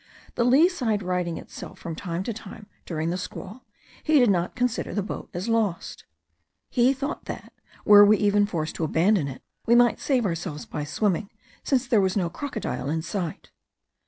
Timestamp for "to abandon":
8.77-9.27